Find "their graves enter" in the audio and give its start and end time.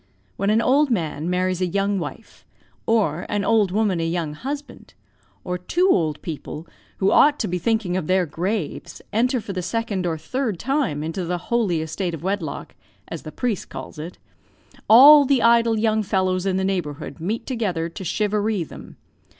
8.07-9.39